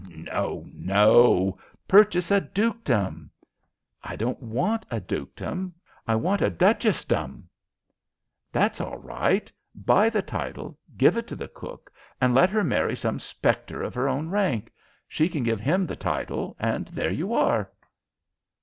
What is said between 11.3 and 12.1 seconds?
the cook,